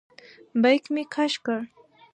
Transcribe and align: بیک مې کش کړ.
بیک 0.61 0.83
مې 0.93 1.03
کش 1.13 1.33
کړ. 1.45 1.59